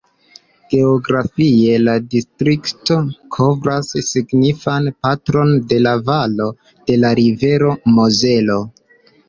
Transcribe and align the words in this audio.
Geografie 0.73 1.75
la 1.87 1.93
distrikto 2.13 2.97
kovras 3.37 3.93
signifan 4.07 4.89
parton 5.09 5.55
de 5.75 5.81
la 5.85 5.95
valo 6.11 6.51
de 6.91 6.99
la 7.05 7.15
rivero 7.23 7.73
Mozelo. 8.01 8.61